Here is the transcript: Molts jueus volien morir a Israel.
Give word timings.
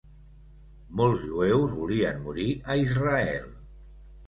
Molts 1.01 1.21
jueus 1.25 1.77
volien 1.83 2.25
morir 2.25 2.49
a 2.77 2.81
Israel. 2.87 3.49